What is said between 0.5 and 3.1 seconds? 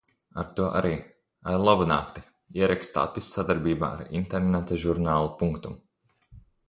to arī– arlabunakti! Ieraksts